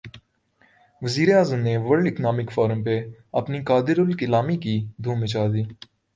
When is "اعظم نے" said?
1.35-1.73